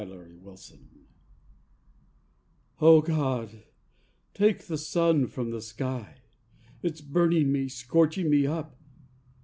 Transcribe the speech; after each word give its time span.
On 0.01 0.09
the 0.09 0.15
Wire 0.49 0.79
O 2.81 3.01
God, 3.03 3.49
take 4.33 4.63
the 4.65 4.75
sun 4.79 5.27
from 5.27 5.51
the 5.51 5.61
sky! 5.61 6.21
It's 6.81 7.01
burning 7.01 7.51
me, 7.51 7.69
scorching 7.69 8.27
me 8.27 8.47
up. 8.47 8.77